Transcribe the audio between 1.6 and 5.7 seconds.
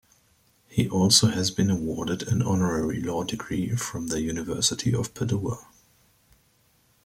awarded an honorary law degree from the University of Padua.